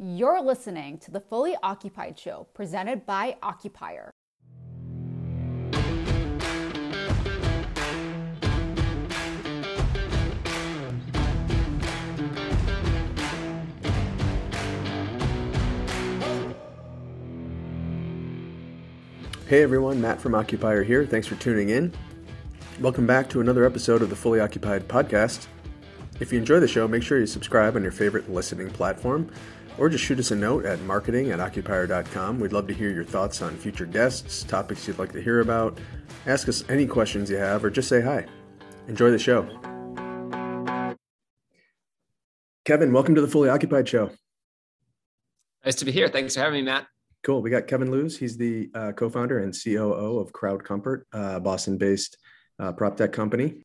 [0.00, 4.12] You're listening to the Fully Occupied Show presented by Occupier.
[19.48, 21.04] Hey everyone, Matt from Occupier here.
[21.06, 21.92] Thanks for tuning in.
[22.78, 25.48] Welcome back to another episode of the Fully Occupied podcast.
[26.20, 29.28] If you enjoy the show, make sure you subscribe on your favorite listening platform
[29.78, 32.40] or just shoot us a note at marketing at occupier.com.
[32.40, 35.78] We'd love to hear your thoughts on future guests, topics you'd like to hear about.
[36.26, 38.26] Ask us any questions you have or just say hi.
[38.88, 39.46] Enjoy the show.
[42.64, 44.10] Kevin, welcome to the Fully Occupied Show.
[45.64, 46.08] Nice to be here.
[46.08, 46.86] Thanks for having me, Matt.
[47.22, 47.42] Cool.
[47.42, 48.18] We got Kevin Lewes.
[48.18, 52.16] He's the uh, co-founder and COO of Crowd Comfort, uh, Boston-based
[52.58, 53.64] uh, prop tech company.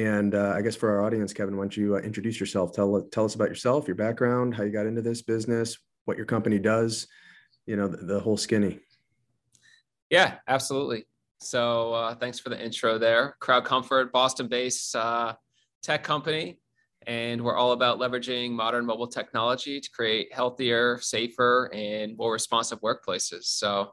[0.00, 2.72] And uh, I guess for our audience, Kevin, why don't you uh, introduce yourself?
[2.72, 6.24] Tell tell us about yourself, your background, how you got into this business, what your
[6.24, 7.06] company does.
[7.66, 8.78] You know, the, the whole skinny.
[10.08, 11.04] Yeah, absolutely.
[11.38, 13.36] So uh, thanks for the intro there.
[13.40, 14.96] Crowd Comfort, Boston-based
[15.82, 16.58] tech company
[17.06, 22.80] and we're all about leveraging modern mobile technology to create healthier, safer, and more responsive
[22.82, 23.44] workplaces.
[23.44, 23.92] So,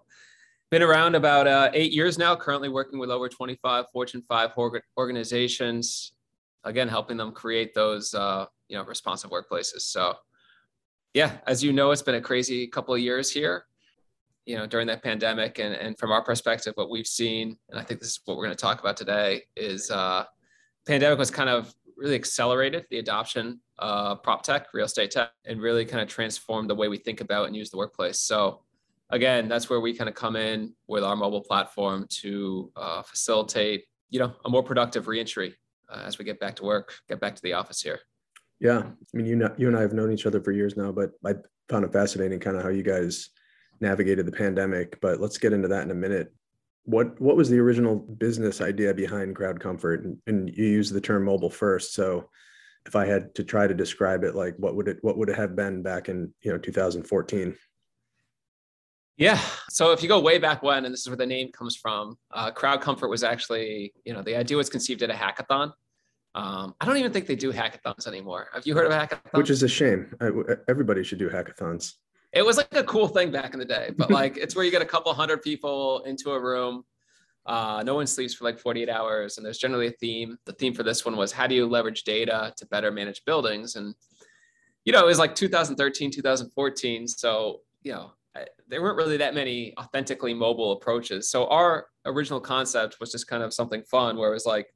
[0.70, 2.36] been around about uh, eight years now.
[2.36, 4.52] Currently working with over 25 Fortune 5
[4.98, 6.14] organizations,
[6.64, 9.82] again helping them create those uh, you know responsive workplaces.
[9.82, 10.16] So,
[11.14, 13.66] yeah, as you know, it's been a crazy couple of years here.
[14.46, 17.84] You know, during that pandemic, and and from our perspective, what we've seen, and I
[17.84, 20.26] think this is what we're going to talk about today, is uh,
[20.86, 25.62] pandemic was kind of really accelerated the adoption of prop tech, real estate tech, and
[25.62, 28.20] really kind of transformed the way we think about and use the workplace.
[28.20, 28.62] So
[29.10, 33.86] again, that's where we kind of come in with our mobile platform to uh, facilitate,
[34.10, 35.56] you know, a more productive reentry
[35.90, 38.00] uh, as we get back to work, get back to the office here.
[38.60, 40.92] Yeah, I mean, you know, you and I have known each other for years now,
[40.92, 41.36] but I
[41.70, 43.30] found it fascinating, kind of how you guys
[43.80, 45.00] navigated the pandemic.
[45.00, 46.34] But let's get into that in a minute
[46.88, 51.02] what what was the original business idea behind crowd comfort and, and, you use the
[51.02, 52.30] term mobile first so
[52.86, 55.36] if i had to try to describe it like what would it what would it
[55.36, 57.54] have been back in you know 2014
[59.18, 59.40] yeah
[59.70, 62.18] so if you go way back when and this is where the name comes from
[62.32, 65.72] uh, crowd comfort was actually you know the idea was conceived at a hackathon
[66.36, 68.50] um, I don't even think they do hackathons anymore.
[68.54, 69.40] Have you heard of a hackathon?
[69.40, 70.14] Which is a shame.
[70.22, 70.30] I,
[70.68, 71.96] everybody should do hackathons
[72.34, 74.72] it was like a cool thing back in the day, but like it's where you
[74.72, 76.84] get a couple hundred people into a room.
[77.46, 80.38] Uh, no one sleeps for like 48 hours, and there's generally a theme.
[80.46, 83.76] The theme for this one was how do you leverage data to better manage buildings?
[83.76, 83.96] And
[84.84, 87.08] you know, it was like 2013, 2014.
[87.08, 88.12] So you know,
[88.68, 91.30] there weren't really that many authentically mobile approaches.
[91.30, 94.68] So our original concept was just kind of something fun, where it was like,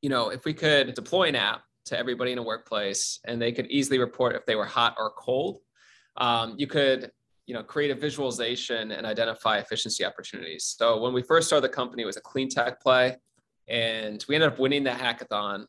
[0.00, 3.52] you know, if we could deploy an app to everybody in a workplace, and they
[3.52, 5.60] could easily report if they were hot or cold
[6.16, 7.10] um, you could
[7.46, 11.74] you know create a visualization and identify efficiency opportunities so when we first started the
[11.74, 13.16] company it was a clean tech play
[13.68, 15.64] and we ended up winning the hackathon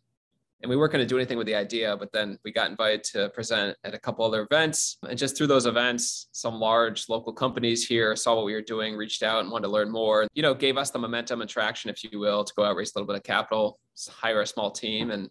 [0.63, 3.03] and we weren't going to do anything with the idea but then we got invited
[3.03, 7.33] to present at a couple other events and just through those events some large local
[7.33, 10.41] companies here saw what we were doing reached out and wanted to learn more you
[10.41, 12.97] know gave us the momentum and traction if you will to go out raise a
[12.97, 13.79] little bit of capital
[14.09, 15.29] hire a small team and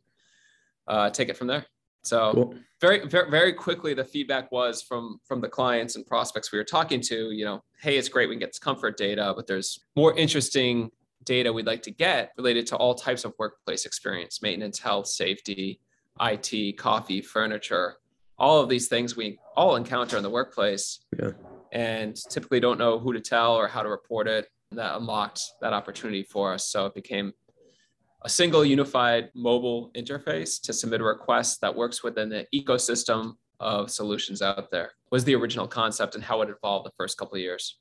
[0.86, 1.64] uh, take it from there
[2.04, 2.54] so cool.
[2.80, 6.64] very, very, very quickly, the feedback was from from the clients and prospects we were
[6.64, 7.30] talking to.
[7.30, 10.90] You know, hey, it's great we can get this comfort data, but there's more interesting
[11.24, 15.80] data we'd like to get related to all types of workplace experience, maintenance, health, safety,
[16.20, 17.96] IT, coffee, furniture,
[18.38, 21.30] all of these things we all encounter in the workplace, yeah.
[21.72, 24.48] and typically don't know who to tell or how to report it.
[24.72, 26.68] That unlocked that opportunity for us.
[26.68, 27.32] So it became
[28.22, 33.90] a single unified mobile interface to submit a request that works within the ecosystem of
[33.90, 37.40] solutions out there was the original concept and how it evolved the first couple of
[37.40, 37.78] years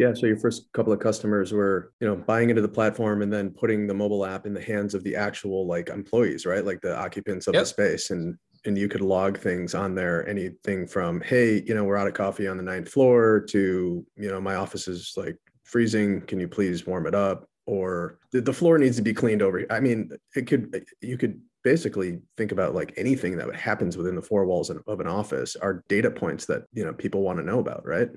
[0.00, 3.32] yeah so your first couple of customers were you know buying into the platform and
[3.32, 6.80] then putting the mobile app in the hands of the actual like employees right like
[6.80, 7.62] the occupants of yep.
[7.62, 11.84] the space and and you could log things on there anything from hey you know
[11.84, 15.36] we're out of coffee on the ninth floor to you know my office is like
[15.64, 19.58] freezing can you please warm it up or the floor needs to be cleaned over.
[19.58, 19.66] Here.
[19.70, 24.22] I mean, it could you could basically think about like anything that happens within the
[24.22, 27.60] four walls of an office are data points that you know people want to know
[27.60, 28.08] about, right?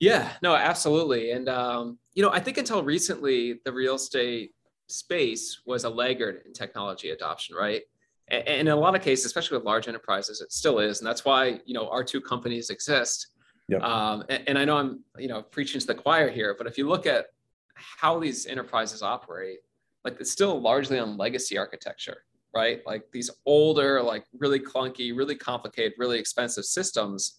[0.00, 1.32] Yeah, no, absolutely.
[1.32, 4.52] And um, you know, I think until recently, the real estate
[4.88, 7.82] space was a laggard in technology adoption, right?
[8.28, 11.24] And in a lot of cases, especially with large enterprises, it still is, and that's
[11.24, 13.28] why you know our two companies exist.
[13.68, 13.82] Yep.
[13.82, 16.78] Um, and, and I know I'm you know preaching to the choir here, but if
[16.78, 17.26] you look at
[17.74, 19.58] how these enterprises operate,
[20.04, 22.24] like it's still largely on legacy architecture.
[22.54, 22.80] right?
[22.86, 27.38] Like these older, like really clunky, really complicated, really expensive systems.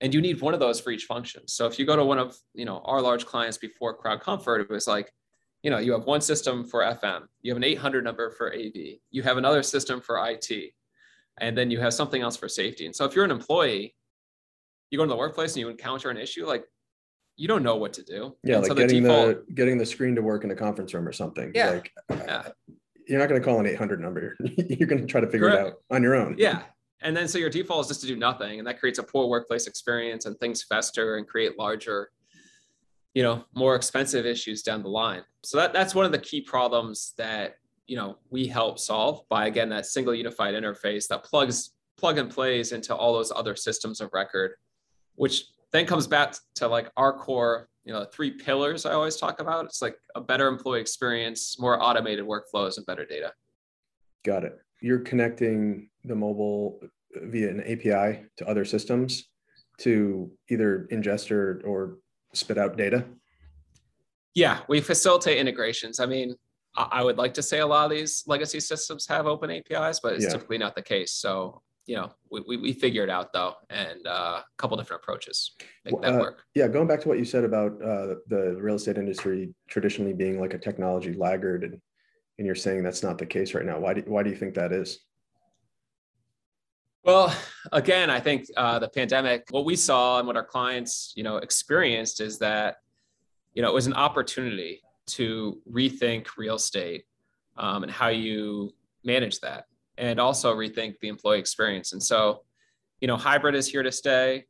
[0.00, 1.48] And you need one of those for each function.
[1.48, 4.60] So if you go to one of, you know, our large clients before Crowd Comfort,
[4.60, 5.10] it was like,
[5.62, 8.98] you know, you have one system for FM, you have an 800 number for AV,
[9.10, 10.50] you have another system for IT,
[11.40, 12.84] and then you have something else for safety.
[12.86, 13.94] And so if you're an employee,
[14.90, 16.64] you go to the workplace and you encounter an issue, like
[17.36, 18.36] you don't know what to do.
[18.44, 20.92] Yeah, and like so getting the, default- getting the screen to work in a conference
[20.94, 21.52] room or something.
[21.54, 21.70] Yeah.
[21.70, 22.48] Like, Yeah.
[23.08, 24.36] you're not going to call an 800 number.
[24.40, 26.36] you're going to try to figure it out on your own.
[26.38, 26.62] Yeah.
[27.02, 28.58] And then so your default is just to do nothing.
[28.58, 32.10] And that creates a poor workplace experience and things fester and create larger,
[33.14, 35.22] you know, more expensive issues down the line.
[35.42, 37.56] So that, that's one of the key problems that,
[37.86, 42.30] you know, we help solve by again, that single unified interface that plugs, plug and
[42.30, 44.52] plays into all those other systems of record,
[45.14, 49.40] which then comes back to like our core, you know, three pillars I always talk
[49.40, 49.66] about.
[49.66, 53.32] It's like a better employee experience, more automated workflows and better data.
[54.24, 54.58] Got it.
[54.80, 56.80] You're connecting the mobile
[57.14, 59.24] via an API to other systems
[59.78, 61.98] to either ingest or, or
[62.34, 63.04] spit out data.
[64.34, 65.98] Yeah, we facilitate integrations.
[65.98, 66.34] I mean,
[66.76, 70.12] I would like to say a lot of these legacy systems have open APIs, but
[70.12, 70.30] it's Yeah.
[70.32, 71.12] typically not the case.
[71.12, 75.02] So, you know, we, we, we figure it out though, and uh, a couple different
[75.02, 75.52] approaches
[75.86, 76.42] make that Uh, work.
[76.54, 80.38] Yeah, going back to what you said about uh, the real estate industry traditionally being
[80.38, 81.80] like a technology laggard, and,
[82.38, 83.78] and you're saying that's not the case right now.
[83.78, 85.00] Why do, why do you think that is?
[87.04, 87.32] Well,
[87.70, 91.36] again, I think uh, the pandemic, what we saw and what our clients, you know,
[91.36, 92.78] experienced is that,
[93.54, 97.04] you know, it was an opportunity to rethink real estate
[97.56, 98.74] um, and how you
[99.04, 99.66] manage that,
[99.96, 101.92] and also rethink the employee experience.
[101.92, 102.42] And so,
[103.00, 104.46] you know, hybrid is here to stay,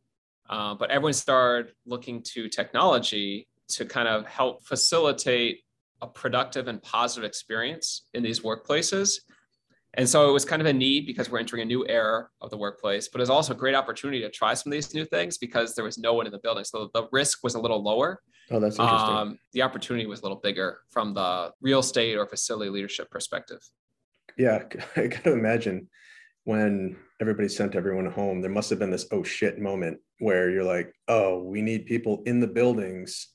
[0.49, 5.61] uh, but everyone started looking to technology to kind of help facilitate
[6.03, 9.21] a productive and positive experience in these workplaces.
[9.95, 12.51] And so it was kind of a need because we're entering a new era of
[12.51, 15.07] the workplace, but it was also a great opportunity to try some of these new
[15.07, 16.65] things because there was no one in the building.
[16.65, 18.21] So the risk was a little lower.
[18.51, 19.17] Oh, that's interesting.
[19.17, 23.59] Um, the opportunity was a little bigger from the real estate or facility leadership perspective.
[24.37, 24.65] yeah,
[24.97, 25.89] I gotta imagine
[26.45, 30.63] when everybody sent everyone home, there must have been this oh shit moment where you're
[30.63, 33.29] like, oh, we need people in the buildings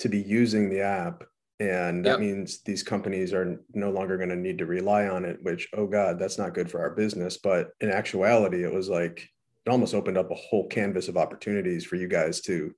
[0.00, 1.24] to be using the app.
[1.60, 2.20] And that Yep.
[2.20, 5.86] means these companies are no longer going to need to rely on it, which, oh
[5.86, 7.36] God, that's not good for our business.
[7.36, 9.28] But in actuality, it was like
[9.66, 12.74] it almost opened up a whole canvas of opportunities for you guys to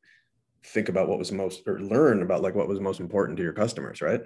[0.64, 3.52] think about what was most or learn about like what was most important to your
[3.52, 4.22] customers, right?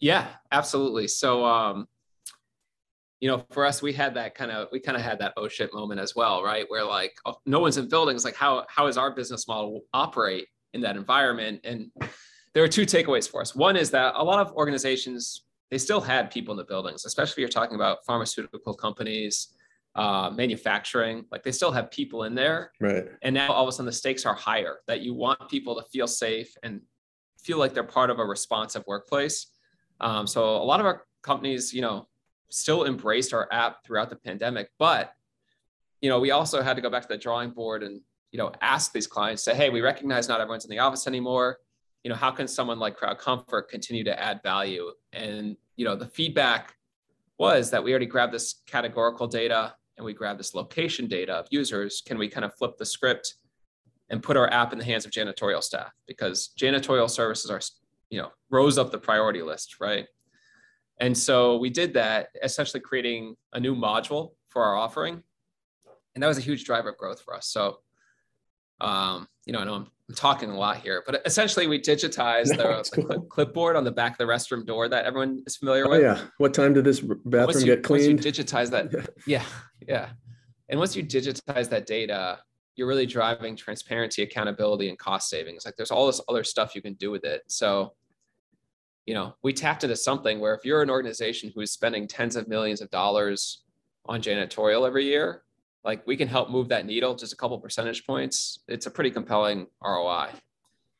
[0.00, 1.08] Yeah, absolutely.
[1.08, 1.86] So, um,
[3.20, 5.48] you know, for us, we had that kind of, we kind of had that oh
[5.48, 6.66] shit moment as well, right?
[6.68, 8.24] Where like, oh, no one's in buildings.
[8.24, 11.60] Like, how how is our business model operate in that environment?
[11.64, 11.90] And
[12.54, 13.54] there are two takeaways for us.
[13.54, 17.32] One is that a lot of organizations they still had people in the buildings, especially
[17.32, 19.54] if you're talking about pharmaceutical companies,
[19.94, 21.24] uh, manufacturing.
[21.32, 22.72] Like, they still have people in there.
[22.78, 23.06] Right.
[23.22, 25.88] And now all of a sudden the stakes are higher that you want people to
[25.88, 26.82] feel safe and
[27.42, 29.46] feel like they're part of a responsive workplace.
[29.98, 32.06] Um, so a lot of our companies, you know,
[32.50, 35.14] still embraced our app throughout the pandemic, but
[36.02, 38.52] you know, we also had to go back to the drawing board and you know
[38.60, 41.58] ask these clients, say, hey, we recognize not everyone's in the office anymore.
[42.04, 44.90] You know, how can someone like Crowd Comfort continue to add value?
[45.12, 46.74] And you know, the feedback
[47.38, 51.46] was that we already grabbed this categorical data and we grabbed this location data of
[51.50, 52.02] users.
[52.04, 53.34] Can we kind of flip the script
[54.10, 55.92] and put our app in the hands of janitorial staff?
[56.06, 57.60] Because janitorial services are,
[58.10, 60.06] you know, rose up the priority list, right?
[60.98, 65.22] And so we did that, essentially creating a new module for our offering.
[66.14, 67.48] And that was a huge driver of growth for us.
[67.48, 67.78] So,
[68.80, 72.56] um, you know, I know I'm, I'm talking a lot here, but essentially we digitized
[72.56, 73.20] No, the, cool.
[73.22, 76.02] clipboard on the back of the restroom door that everyone is familiar Oh with.
[76.02, 76.20] yeah.
[76.38, 79.02] What time did this r- Once bathroom you, get once you digitize that, Yeah.
[79.26, 79.44] yeah,
[79.88, 80.08] yeah.
[80.68, 82.38] And once you digitize that data,
[82.76, 85.64] you're really driving transparency, accountability, and cost savings.
[85.66, 87.42] Like there's all this other stuff you can do with it.
[87.48, 87.92] So,
[89.06, 92.36] you know, we tapped into something where if you're an organization who is spending tens
[92.36, 93.62] of millions of dollars
[94.06, 95.42] on janitorial every year,
[95.84, 98.60] like we can help move that needle just a couple percentage points.
[98.68, 100.28] It's a pretty compelling ROI.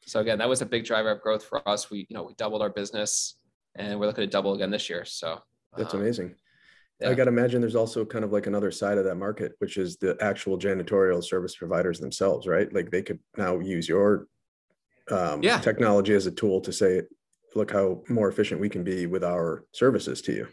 [0.06, 1.90] So again, that was a big driver of growth for us.
[1.90, 3.36] We, you know, we doubled our business
[3.76, 5.04] and we're looking to double again this year.
[5.04, 5.40] So
[5.76, 6.34] That's um, amazing.
[7.04, 9.76] I got to imagine there's also kind of like another side of that market, which
[9.76, 12.72] is the actual janitorial service providers themselves, right?
[12.72, 14.28] Like they could now use your
[15.10, 15.58] um, Yeah.
[15.58, 17.02] technology as a tool to say,
[17.56, 20.48] look how more efficient we can be with our services to you.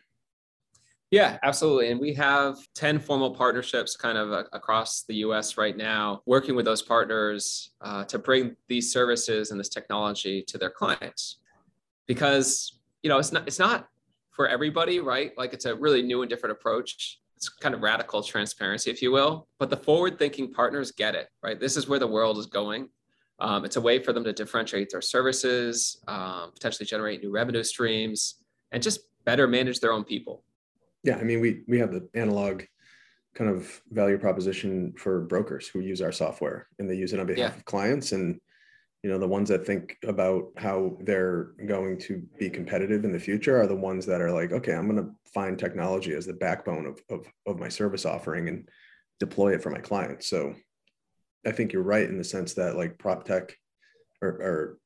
[1.11, 1.89] Yeah, absolutely.
[1.89, 6.55] And we have 10 formal partnerships kind of a- across the US right now, working
[6.55, 11.37] with those partners uh, to bring these services and this technology to their clients.
[12.05, 13.87] Because, you know, it's not, it's not
[14.29, 15.35] for everybody, right?
[15.35, 17.19] Like it's a really new and different approach.
[17.35, 19.47] It's kind of radical transparency, if you will.
[19.57, 21.59] But the forward thinking partners get it, right?
[21.59, 22.89] This is where the world is going.
[23.39, 27.63] Um, it's a way for them to differentiate their services, um, potentially generate new revenue
[27.63, 28.35] streams,
[28.71, 30.43] and just better manage their own people.
[31.03, 32.63] Yeah, I mean, we we have the analog
[33.35, 37.27] kind of value proposition for brokers who use our software and they use it on
[37.27, 37.57] behalf yeah.
[37.57, 38.39] of clients and
[39.03, 43.19] you know the ones that think about how they're going to be competitive in the
[43.19, 46.33] future are the ones that are like okay i'm going to find technology as the
[46.33, 48.67] backbone of, of, of my service offering and
[49.19, 50.53] deploy it for my clients so
[51.45, 53.55] i think you're right in the sense that like prop tech
[54.21, 54.77] or, or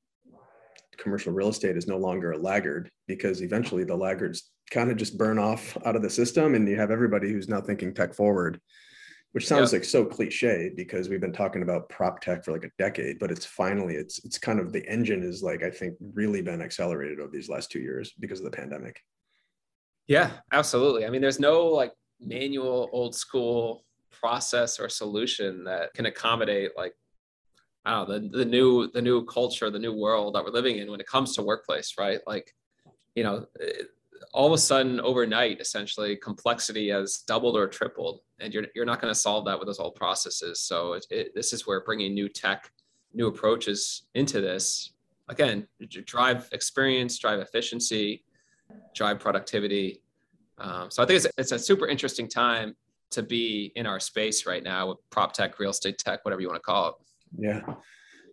[0.98, 5.18] commercial real estate is no longer a laggard because eventually the laggards kind of just
[5.18, 8.60] burn off out of the system and you have everybody who's now thinking tech forward
[9.34, 9.82] which sounds yep.
[9.82, 13.32] like so cliche because we've been talking about prop tech for like a decade but
[13.32, 17.20] it's finally it's it's kind of the engine is like i think really been accelerated
[17.20, 19.00] over these last two years because of the pandemic
[20.08, 26.06] yeah absolutely i mean there's no like manual old school process or solution that can
[26.06, 26.94] accommodate like
[27.86, 30.78] I don't know, the, the new the new culture, the new world that we're living
[30.78, 32.20] in when it comes to workplace, right?
[32.26, 32.50] Like,
[33.16, 33.88] you know, it,
[34.34, 39.02] all of a sudden overnight, essentially complexity has doubled or tripled, and you're you're not
[39.02, 40.62] going to solve that with those old processes.
[40.62, 42.72] So it, it, this is where bringing new tech,
[43.14, 44.94] new approaches into this
[45.30, 45.68] again
[46.06, 48.24] drive experience, drive efficiency,
[48.96, 50.02] drive productivity.
[50.58, 52.76] Um, so I think it's it's a super interesting time
[53.12, 56.48] to be in our space right now with prop tech, real estate tech, whatever you
[56.48, 56.96] want to call it.
[57.38, 57.62] Yeah.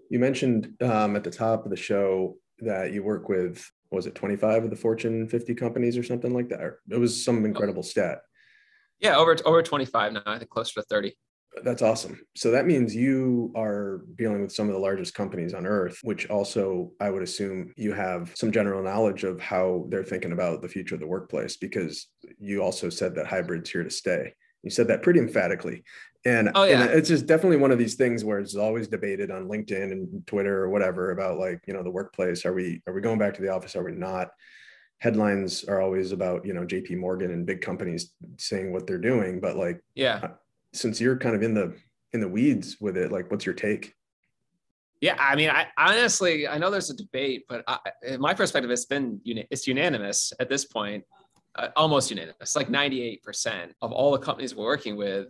[0.08, 4.14] You mentioned um, at the top of the show that you work with, was it
[4.14, 6.60] 25 of the Fortune 50 companies or something like that?
[6.88, 7.46] It was some oh.
[7.46, 8.20] incredible stat.
[9.00, 11.14] Yeah, over over 25 now, I think closer to 30.
[11.64, 12.20] That's awesome.
[12.36, 16.30] So that means you are dealing with some of the largest companies on earth, which
[16.30, 20.68] also I would assume you have some general knowledge of how they're thinking about the
[20.68, 22.06] future of the workplace because
[22.38, 24.32] you also said that hybrid's here to stay.
[24.62, 25.82] You said that pretty emphatically.
[26.24, 26.82] And, oh, yeah.
[26.82, 30.26] and it's just definitely one of these things where it's always debated on LinkedIn and
[30.26, 32.44] Twitter or whatever about like, you know, the workplace.
[32.44, 33.74] Are we are we going back to the office?
[33.74, 34.28] Are we not?
[34.98, 39.40] Headlines are always about, you know, JP Morgan and big companies saying what they're doing.
[39.40, 40.28] But like, yeah, uh,
[40.74, 41.74] since you're kind of in the
[42.12, 43.94] in the weeds with it, like what's your take?
[45.00, 47.78] Yeah, I mean, I honestly, I know there's a debate, but I,
[48.18, 51.04] my perspective, it's been it's unanimous at this point,
[51.54, 52.54] uh, almost unanimous.
[52.54, 55.28] Like 98% of all the companies we're working with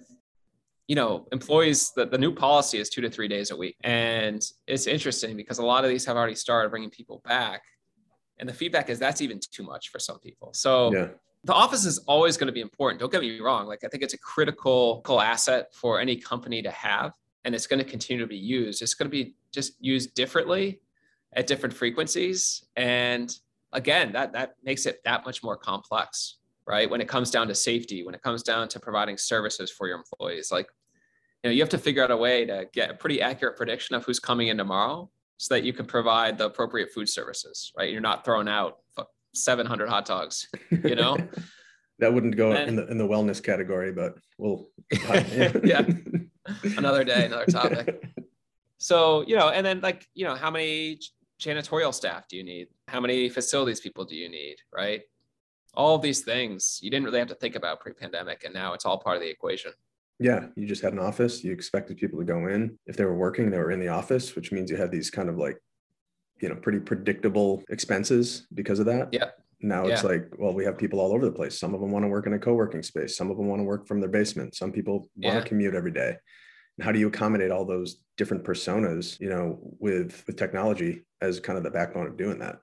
[0.91, 3.77] you know, employees, the, the new policy is two to three days a week.
[3.85, 7.63] And it's interesting because a lot of these have already started bringing people back.
[8.41, 10.51] And the feedback is that's even too much for some people.
[10.53, 11.07] So yeah.
[11.45, 12.99] the office is always going to be important.
[12.99, 13.69] Don't get me wrong.
[13.69, 17.13] Like, I think it's a critical asset for any company to have,
[17.45, 18.83] and it's going to continue to be used.
[18.83, 20.81] It's going to be just used differently
[21.35, 22.65] at different frequencies.
[22.75, 23.33] And
[23.73, 26.89] again, that, that makes it that much more complex right?
[26.89, 29.97] When it comes down to safety, when it comes down to providing services for your
[29.97, 30.69] employees, like
[31.43, 33.97] you know you have to figure out a way to get a pretty accurate prediction
[33.97, 37.91] of who's coming in tomorrow so that you can provide the appropriate food services right?
[37.91, 38.79] You're not throwing out
[39.35, 41.17] 700 hot dogs you know?
[41.99, 44.69] That wouldn't go and, in the in the wellness category but we'll
[45.63, 45.87] yeah.
[46.79, 48.03] Another day another topic.
[48.79, 50.99] So you know and then like you know how many
[51.39, 52.69] janitorial staff do you need?
[52.89, 55.03] How many facilities people do you need right?
[55.75, 58.87] All of these things you didn't really have to think about pre-pandemic and now it's
[58.87, 59.73] all part of the equation
[60.21, 61.43] yeah, you just had an office.
[61.43, 62.79] You expected people to go in.
[62.87, 65.31] If they were working, they were in the office, which means you had these kind
[65.31, 65.59] of like,
[66.41, 69.09] you know, pretty predictable expenses because of that.
[69.13, 69.31] Yeah.
[69.63, 69.95] Now yeah.
[69.95, 71.59] it's like, well, we have people all over the place.
[71.59, 73.17] Some of them want to work in a co-working space.
[73.17, 74.55] Some of them want to work from their basement.
[74.55, 75.41] Some people want yeah.
[75.41, 76.17] to commute every day.
[76.77, 81.41] And how do you accommodate all those different personas, you know, with with technology as
[81.41, 82.59] kind of the backbone of doing that?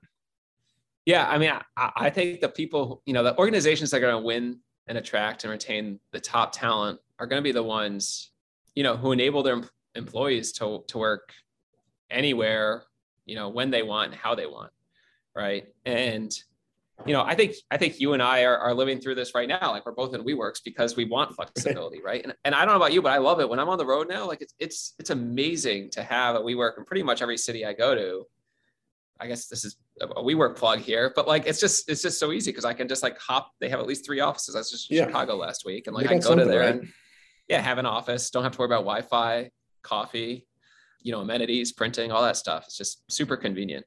[1.06, 4.20] Yeah, I mean, I, I think the people, you know, the organizations that are going
[4.20, 8.30] to win and attract and retain the top talent are going to be the ones,
[8.74, 9.62] you know, who enable their
[9.94, 11.32] employees to to work
[12.10, 12.84] anywhere,
[13.26, 14.72] you know, when they want, how they want,
[15.34, 15.66] right?
[15.84, 16.32] And
[17.06, 19.48] you know, I think I think you and I are, are living through this right
[19.48, 19.70] now.
[19.70, 22.24] Like we're both in WeWorks because we want flexibility, right?
[22.24, 23.86] And, and I don't know about you, but I love it when I'm on the
[23.86, 24.26] road now.
[24.26, 27.72] Like it's it's it's amazing to have a WeWork in pretty much every city I
[27.72, 28.26] go to.
[29.20, 32.32] I guess this is a WeWork plug here, but like it's just it's just so
[32.32, 33.52] easy because I can just like hop.
[33.60, 34.56] They have at least three offices.
[34.56, 35.06] I was just yeah.
[35.06, 36.88] Chicago last week, and like I go to there and
[37.48, 38.30] yeah, have an office.
[38.30, 39.50] Don't have to worry about Wi-Fi,
[39.82, 40.46] coffee,
[41.02, 42.64] you know, amenities, printing, all that stuff.
[42.66, 43.84] It's just super convenient.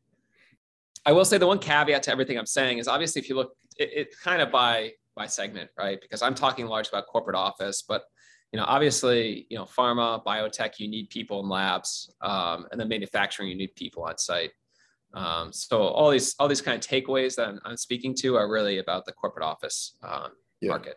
[1.05, 3.53] I will say the one caveat to everything I'm saying is obviously if you look,
[3.77, 5.99] it, it kind of by by segment, right?
[6.01, 8.03] Because I'm talking large about corporate office, but
[8.51, 12.89] you know, obviously, you know, pharma, biotech, you need people in labs, um, and then
[12.89, 14.51] manufacturing, you need people on site.
[15.13, 18.49] Um, so all these all these kind of takeaways that I'm, I'm speaking to are
[18.49, 20.69] really about the corporate office um, yeah.
[20.69, 20.95] market.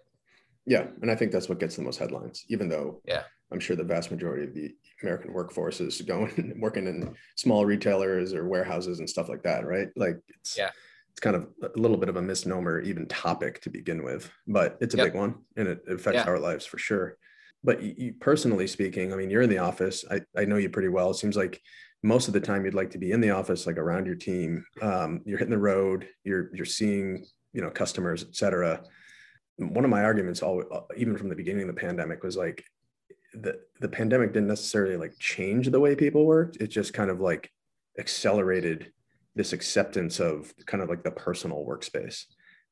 [0.67, 3.77] Yeah, and I think that's what gets the most headlines, even though yeah, I'm sure
[3.77, 8.99] the vast majority of the American workforce is going working in small retailers or warehouses
[8.99, 9.89] and stuff like that, right?
[9.97, 10.71] Like it's yeah,
[11.11, 14.79] it's kind of a little bit of a misnomer, even topic to begin with, but
[14.81, 15.07] it's a yep.
[15.07, 16.31] big one and it, it affects yeah.
[16.31, 17.17] our lives for sure.
[17.63, 20.05] But you, you, personally speaking, I mean, you're in the office.
[20.11, 21.11] I, I know you pretty well.
[21.11, 21.61] It seems like
[22.03, 24.65] most of the time you'd like to be in the office, like around your team.
[24.83, 26.07] Um, you're hitting the road.
[26.25, 28.83] You're you're seeing you know customers, et cetera.
[29.59, 32.65] One of my arguments, all uh, even from the beginning of the pandemic, was like
[33.33, 36.57] the the pandemic didn't necessarily like change the way people worked.
[36.61, 37.51] It just kind of like
[37.99, 38.93] accelerated
[39.37, 42.25] this acceptance of kind of like the personal workspace.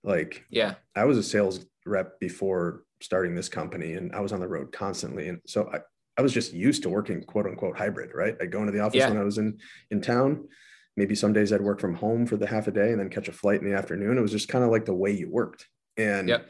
[0.05, 4.41] Like, yeah, I was a sales rep before starting this company and I was on
[4.41, 5.29] the road constantly.
[5.29, 5.81] And so I,
[6.17, 8.37] I was just used to working quote unquote hybrid, right?
[8.41, 9.09] I'd go into the office yeah.
[9.09, 9.59] when I was in,
[9.91, 10.49] in town.
[10.97, 13.29] Maybe some days I'd work from home for the half a day and then catch
[13.29, 14.19] a flight in the afternoon.
[14.19, 15.67] It was just kind of like the way you worked.
[15.97, 16.49] And yep.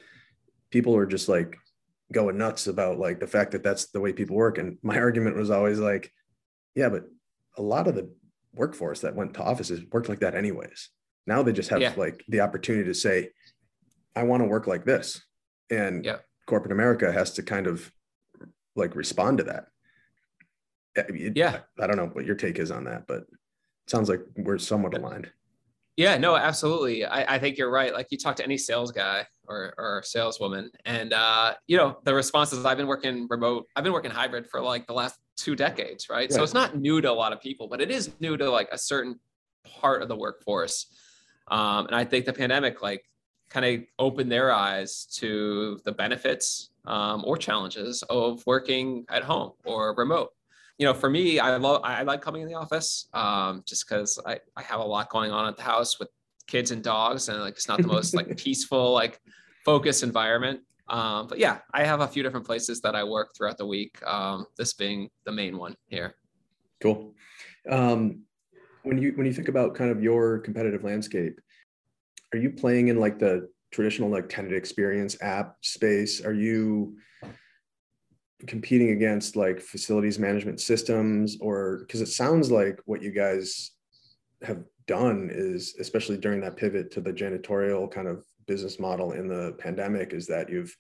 [0.73, 1.57] People are just like
[2.11, 4.59] going nuts about like the fact that that's the way people work.
[4.59, 6.13] And my argument was always like,
[6.75, 7.05] yeah, but
[7.57, 8.11] a lot of the
[8.55, 10.91] workforce that went to offices worked like that anyways.
[11.27, 11.95] Now they just have yeah.
[11.97, 13.31] like the opportunity to say,
[14.17, 15.23] I want to work like this.
[15.71, 16.19] And yeah.
[16.47, 17.91] corporate America has to kind of
[18.75, 19.67] like respond to that.
[20.97, 21.61] Eh, it, yeah.
[21.81, 24.95] I don't know what your take is on that, but it sounds like we're somewhat
[24.95, 25.31] aligned.
[25.97, 27.05] Yeah, no, absolutely.
[27.05, 27.93] I, I think you're right.
[27.93, 32.15] Like you talk to any sales guy or, or saleswoman and, uh, you know, the
[32.15, 33.67] response is I've been working remote.
[33.77, 36.33] I've been working hybrid for like the last two decades, right?
[36.33, 38.69] So it's not new to a lot of people, but it is new to like
[38.73, 39.21] a certain
[39.81, 40.87] part of the workforce.
[41.49, 43.05] Um, and I think the pandemic like
[43.51, 49.53] kind of opened their eyes to the benefits um, or challenges of working at home
[49.65, 50.31] or remote.
[50.79, 54.19] You know, for me, I love I like coming in the office um, just because
[54.27, 56.09] I, I have a lot going on at the house with
[56.47, 59.21] kids and dogs, and like it's not the most like peaceful like
[59.65, 60.61] focused environment.
[60.89, 63.97] Um, but yeah, I have a few different places that I work throughout the week.
[64.07, 66.17] Um, this being the main one here.
[66.81, 67.15] Cool.
[67.71, 68.23] Um,
[68.83, 71.41] when you when you think about kind of your competitive landscape,
[72.33, 76.25] are you playing in like the traditional like tenant experience app space?
[76.25, 76.97] Are you
[78.47, 83.73] competing against like facilities management systems or because it sounds like what you guys
[84.43, 89.29] have done is especially during that pivot to the janitorial kind of business model in
[89.29, 90.77] the pandemic is that you've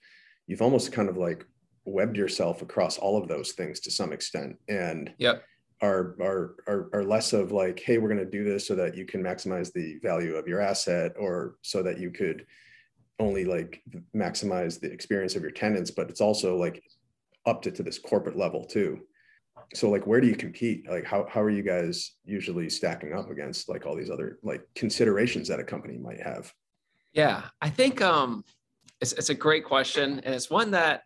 [0.46, 1.44] you've almost kind of like
[1.84, 5.44] webbed yourself across all of those things to some extent and yep.
[5.80, 8.96] are, are are are less of like hey we're going to do this so that
[8.96, 12.44] you can maximize the value of your asset or so that you could
[13.20, 13.82] only like
[14.16, 16.82] maximize the experience of your tenants but it's also like
[17.46, 19.00] up to, to this corporate level too
[19.74, 23.30] so like where do you compete like how, how are you guys usually stacking up
[23.30, 26.52] against like all these other like considerations that a company might have
[27.12, 28.44] yeah, I think um,
[29.00, 31.02] it's, it's a great question, and it's one that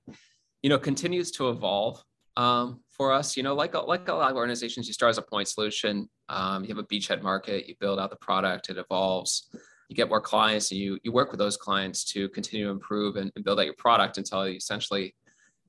[0.62, 2.02] you know continues to evolve
[2.36, 3.36] um, for us.
[3.36, 6.08] You know, like a, like a lot of organizations, you start as a point solution.
[6.28, 9.48] Um, you have a beachhead market, you build out the product, it evolves.
[9.88, 13.16] You get more clients, and you you work with those clients to continue to improve
[13.16, 15.14] and, and build out your product until you essentially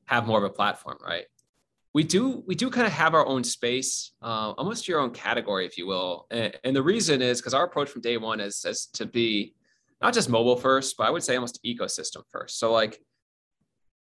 [0.07, 1.25] have more of a platform, right?
[1.93, 5.65] we do we do kind of have our own space uh, almost your own category
[5.65, 8.63] if you will and, and the reason is because our approach from day one is,
[8.65, 9.55] is to be
[10.01, 12.59] not just mobile first, but I would say almost ecosystem first.
[12.59, 12.99] So like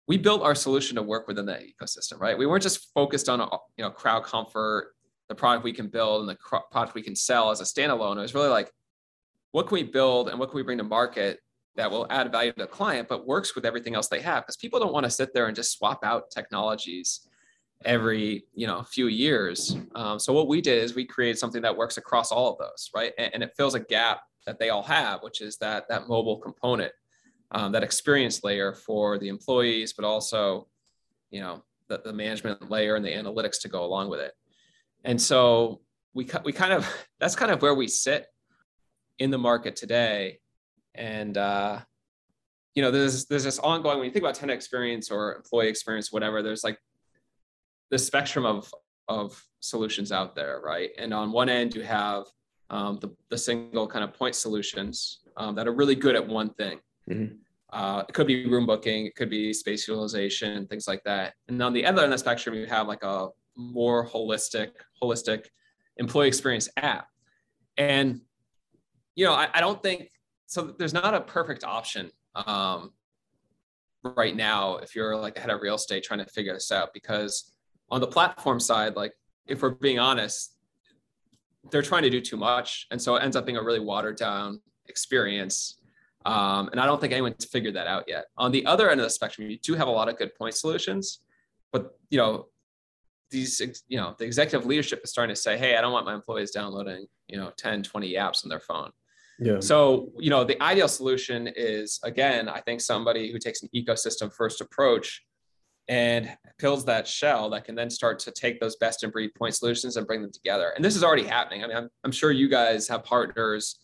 [0.08, 2.38] we built our solution to work within that ecosystem, right?
[2.38, 3.40] We weren't just focused on
[3.78, 4.94] you know crowd comfort,
[5.30, 6.38] the product we can build and the
[6.72, 8.18] product we can sell as a standalone.
[8.18, 8.72] It was really like,
[9.52, 11.40] what can we build and what can we bring to market
[11.76, 14.44] that will add value to the client, but works with everything else they have?
[14.44, 17.28] Because people don't want to sit there and just swap out technologies
[17.86, 19.76] every you know few years.
[19.96, 22.90] Um, so what we did is we created something that works across all of those,
[22.96, 23.14] right?
[23.18, 26.38] And, and it fills a gap that they all have, which is that that mobile
[26.38, 26.92] component,
[27.52, 30.68] um, that experience layer for the employees, but also,
[31.30, 34.34] you know, the, the management layer and the analytics to go along with it.
[35.04, 35.82] And so
[36.14, 36.88] we we kind of
[37.20, 38.28] that's kind of where we sit
[39.20, 40.40] in the market today,
[40.96, 41.80] and uh,
[42.76, 46.12] you know, there's there's this ongoing when you think about tenant experience or employee experience,
[46.12, 46.42] whatever.
[46.42, 46.78] There's like
[47.90, 48.72] the spectrum of
[49.08, 50.90] of solutions out there, right?
[50.98, 52.26] And on one end, you have
[52.70, 56.50] um, the, the single kind of point solutions um, that are really good at one
[56.54, 56.80] thing.
[57.10, 57.36] Mm-hmm.
[57.74, 61.34] Uh, it could be room booking, it could be space utilization, things like that.
[61.48, 63.28] And on the other end of the spectrum, you have like a
[63.58, 65.46] more holistic, holistic
[65.98, 67.08] employee experience app.
[67.78, 68.22] And
[69.16, 70.10] you know, I, I don't think
[70.52, 70.76] so.
[70.78, 72.92] There's not a perfect option um,
[74.04, 76.94] right now if you're like the head of real estate trying to figure this out
[76.94, 77.54] because
[77.90, 79.14] on the platform side, like
[79.48, 80.56] if we're being honest,
[81.72, 84.18] they're trying to do too much, and so it ends up being a really watered
[84.18, 85.78] down experience.
[86.26, 88.26] Um, and I don't think anyone's figured that out yet.
[88.38, 90.54] On the other end of the spectrum, you do have a lot of good point
[90.54, 91.22] solutions,
[91.72, 92.48] but you know,
[93.30, 96.14] these you know the executive leadership is starting to say, hey, I don't want my
[96.14, 98.92] employees downloading you know 10, 20 apps on their phone.
[99.42, 99.60] Yeah.
[99.60, 104.32] So, you know, the ideal solution is again, I think somebody who takes an ecosystem
[104.32, 105.24] first approach
[105.88, 109.56] and builds that shell that can then start to take those best in breed point
[109.56, 110.74] solutions and bring them together.
[110.76, 111.64] And this is already happening.
[111.64, 113.80] I mean, I'm, I'm sure you guys have partners,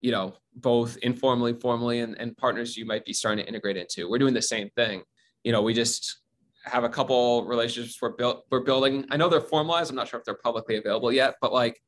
[0.00, 4.10] you know, both informally, formally, and, and partners you might be starting to integrate into.
[4.10, 5.02] We're doing the same thing.
[5.44, 6.18] You know, we just
[6.64, 9.06] have a couple relationships we're built we're building.
[9.10, 9.90] I know they're formalized.
[9.90, 11.80] I'm not sure if they're publicly available yet, but like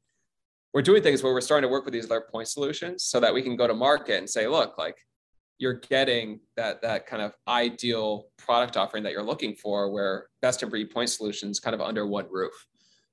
[0.77, 3.33] we're doing things where we're starting to work with these other point solutions so that
[3.33, 4.95] we can go to market and say, look, like
[5.57, 10.63] you're getting that that kind of ideal product offering that you're looking for, where best
[10.63, 12.53] in breed point solutions kind of under one roof.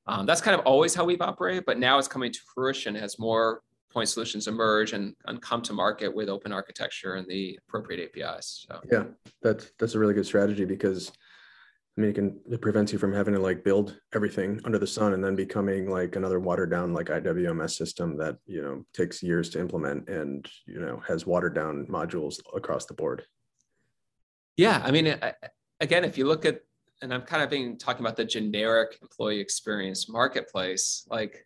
[0.08, 3.17] Um, that's kind of always how we've operated, but now it's coming to fruition as
[3.17, 3.62] more
[3.93, 8.65] point solutions emerge and, and come to market with open architecture and the appropriate APIs.
[8.67, 8.82] So.
[8.91, 9.04] Yeah,
[9.41, 11.13] that's that's a really good strategy because
[11.95, 14.88] I mean, it can it prevents you from having to like build everything under the
[14.88, 19.21] sun and then becoming like another watered down like IWMS system that you know takes
[19.21, 23.25] years to implement and you know has watered down modules across the board.
[24.58, 25.15] Yeah, I mean,
[25.79, 26.62] again, if you look at
[27.03, 31.45] and I'm kind of being talking about the generic employee experience marketplace, like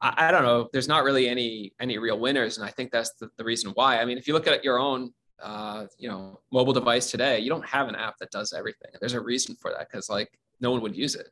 [0.00, 3.12] I, I don't know, there's not really any any real winners, and I think that's
[3.20, 4.00] the, the reason why.
[4.00, 7.50] I mean, if you look at your own uh, you know, mobile device today, you
[7.50, 8.90] don't have an app that does everything.
[9.00, 11.28] There's a reason for that because like no one would use it.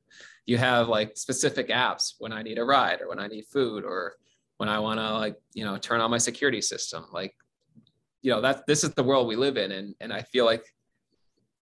[0.46, 3.84] You have like specific apps when I need a ride or when I need food
[3.84, 4.14] or
[4.56, 7.06] when I want to like, you know, turn on my security system.
[7.12, 7.34] Like,
[8.22, 9.72] you know, that this is the world we live in.
[9.72, 10.64] And, and I feel like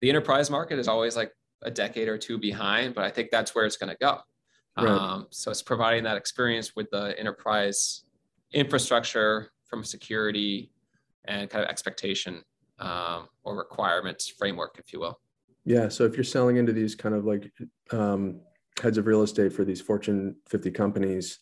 [0.01, 3.55] the enterprise market is always like a decade or two behind, but I think that's
[3.55, 4.19] where it's going to go.
[4.77, 4.89] Right.
[4.89, 8.05] Um, so it's providing that experience with the enterprise
[8.53, 10.71] infrastructure from security
[11.27, 12.43] and kind of expectation
[12.79, 15.21] um, or requirements framework, if you will.
[15.65, 15.89] Yeah.
[15.89, 17.53] So if you're selling into these kind of like
[17.91, 18.41] um,
[18.81, 21.41] heads of real estate for these Fortune 50 companies,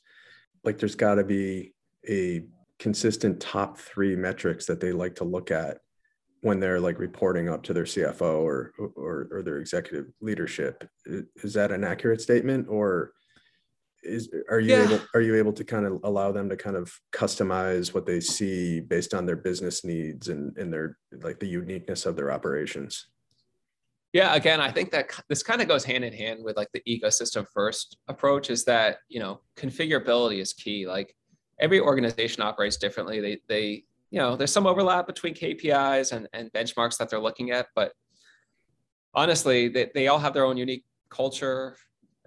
[0.65, 1.75] like there's got to be
[2.09, 2.45] a
[2.79, 5.79] consistent top three metrics that they like to look at
[6.41, 10.89] when they're like reporting up to their CFO or or, or their executive leadership.
[11.07, 13.13] Is that an accurate statement, or
[14.07, 14.85] is are you yeah.
[14.85, 18.21] able are you able to kind of allow them to kind of customize what they
[18.21, 23.09] see based on their business needs and and their like the uniqueness of their operations?
[24.13, 26.83] Yeah again i think that this kind of goes hand in hand with like the
[26.89, 30.87] ecosystem first approach is that you know configurability is key.
[30.87, 31.15] Like
[31.59, 33.21] every organization operates differently.
[33.21, 37.51] They they you know there's some overlap between kpis and, and benchmarks that they're looking
[37.51, 37.93] at but
[39.15, 41.77] honestly they, they all have their own unique culture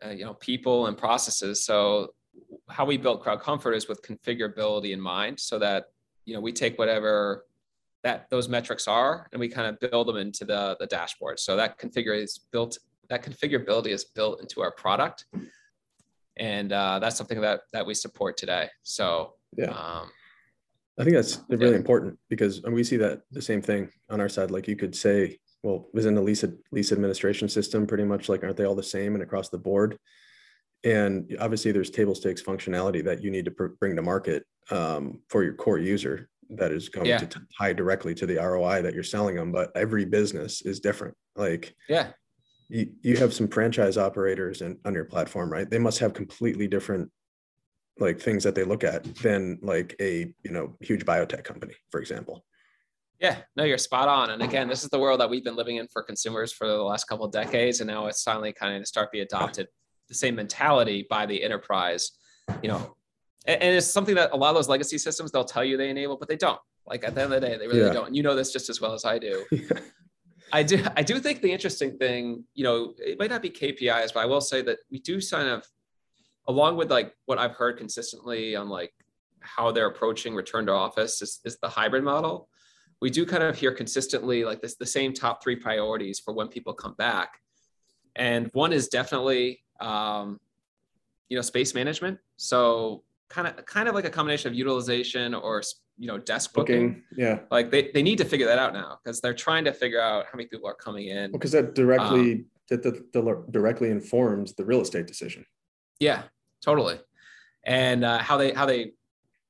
[0.05, 1.63] uh, you know people and processes.
[1.63, 2.13] So
[2.69, 5.85] how we built crowd comfort is with configurability in mind so that
[6.25, 7.45] you know we take whatever
[8.03, 11.39] that those metrics are and we kind of build them into the the dashboard.
[11.39, 12.77] So that configure is built
[13.09, 15.25] that configurability is built into our product.
[16.38, 18.69] And uh, that's something that that we support today.
[18.83, 19.71] So yeah.
[19.71, 20.09] um,
[20.99, 21.77] i think that's really yeah.
[21.77, 24.51] important because we see that the same thing on our side.
[24.51, 28.58] Like you could say well, isn't the lease lease administration system pretty much like aren't
[28.58, 29.98] they all the same and across the board?
[30.84, 35.19] And obviously, there's table stakes functionality that you need to pr- bring to market um,
[35.28, 37.17] for your core user that is going yeah.
[37.17, 39.52] to t- tie directly to the ROI that you're selling them.
[39.52, 41.15] But every business is different.
[41.36, 42.12] Like, yeah,
[42.69, 45.69] you, you have some franchise operators and on your platform, right?
[45.69, 47.12] They must have completely different
[48.00, 52.00] like things that they look at than like a you know huge biotech company, for
[52.00, 52.45] example.
[53.19, 54.29] Yeah, no, you're spot on.
[54.29, 56.82] And again, this is the world that we've been living in for consumers for the
[56.82, 59.67] last couple of decades, and now it's finally kind of start to be adopted.
[60.08, 62.12] The same mentality by the enterprise,
[62.63, 62.95] you know,
[63.45, 65.89] and, and, it's something that a lot of those legacy systems they'll tell you they
[65.89, 66.60] enable, but they don't.
[66.88, 67.93] Like at the end of the day, they really yeah.
[67.93, 68.08] don't.
[68.08, 69.45] And you know this just as well as I do.
[70.51, 70.84] I do.
[70.95, 74.25] I do think the interesting thing, you know, it might not be KPIs, but I
[74.25, 75.63] will say that we do kind of,
[76.47, 78.91] along with like what I've heard consistently on like
[79.41, 82.48] how they're approaching return to office is, is the hybrid model
[83.01, 86.47] we do kind of hear consistently like this the same top three priorities for when
[86.47, 87.39] people come back.
[88.15, 90.39] And one is definitely um,
[91.29, 92.19] you know space management.
[92.38, 95.62] So kind of kind of like a combination of utilization or
[95.97, 97.39] you know desk booking, booking yeah.
[97.51, 100.25] Like they, they need to figure that out now because they're trying to figure out
[100.25, 101.31] how many people are coming in.
[101.31, 105.45] Because that directly um, that the, the, directly informs the real estate decision.
[105.99, 106.23] Yeah
[106.62, 106.99] totally.
[107.63, 108.93] And uh, how they how they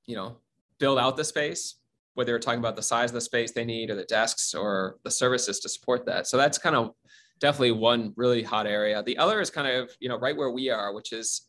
[0.06, 0.38] you know
[0.80, 1.76] build out the space
[2.20, 4.98] whether you're talking about the size of the space they need or the desks or
[5.06, 6.28] the services to support that.
[6.28, 6.92] So that's kind of
[7.40, 9.02] definitely one really hot area.
[9.02, 11.44] The other is kind of, you know, right where we are, which is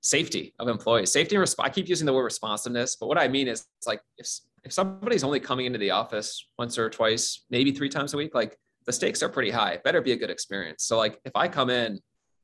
[0.00, 1.12] safety of employees.
[1.12, 4.00] Safety and resp- I keep using the word responsiveness, but what I mean is like
[4.18, 4.26] if
[4.64, 8.34] if somebody's only coming into the office once or twice, maybe three times a week,
[8.34, 9.74] like the stakes are pretty high.
[9.74, 10.82] It better be a good experience.
[10.82, 12.00] So like if I come in,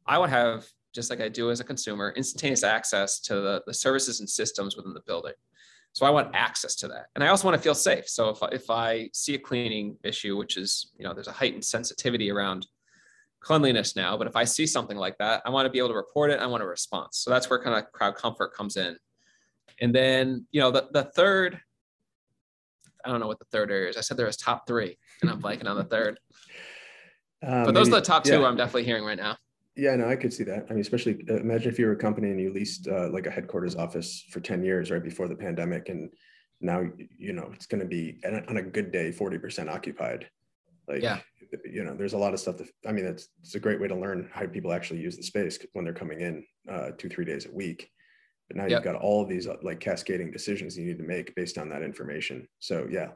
[0.07, 3.75] I would have just like I do as a consumer, instantaneous access to the, the
[3.75, 5.33] services and systems within the building.
[5.93, 7.07] So I want access to that.
[7.15, 8.09] And I also want to feel safe.
[8.09, 11.65] So if, if I see a cleaning issue, which is, you know, there's a heightened
[11.65, 12.67] sensitivity around
[13.41, 15.95] cleanliness now, but if I see something like that, I want to be able to
[15.95, 16.41] report it.
[16.41, 17.19] I want a response.
[17.19, 18.97] So that's where kind of crowd comfort comes in.
[19.81, 21.61] And then, you know, the, the third,
[23.05, 23.99] I don't know what the third area is.
[23.99, 26.19] I said there was top three and I'm blanking on the third.
[27.45, 28.47] Uh, but those maybe, are the top two yeah.
[28.47, 29.37] I'm definitely hearing right now.
[29.75, 30.67] Yeah, no, I could see that.
[30.69, 33.27] I mean, especially uh, imagine if you were a company and you leased uh, like
[33.27, 35.89] a headquarters office for 10 years right before the pandemic.
[35.89, 36.11] And
[36.61, 36.85] now,
[37.19, 40.29] you know, it's going to be on a good day, 40% occupied.
[40.87, 41.21] Like, yeah.
[41.65, 43.89] you know, there's a lot of stuff that, I mean, it's, it's a great way
[43.89, 47.25] to learn how people actually use the space when they're coming in uh, two, three
[47.25, 47.91] days a week.
[48.49, 48.71] But now yep.
[48.71, 51.71] you've got all of these uh, like cascading decisions you need to make based on
[51.71, 52.47] that information.
[52.59, 53.13] So, yeah.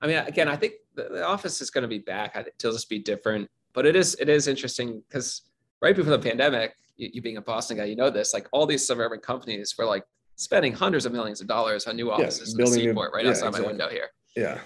[0.00, 2.34] I mean, again, I think the, the office is going to be back.
[2.34, 5.42] It'll just be different, but it is, it is interesting because
[5.80, 8.66] right before the pandemic, you, you, being a Boston guy, you know this, like all
[8.66, 10.04] these suburban companies were like
[10.36, 13.30] spending hundreds of millions of dollars on new offices yeah, in the seaport right yeah,
[13.30, 13.62] outside exactly.
[13.62, 14.08] my window here.
[14.36, 14.58] Yeah.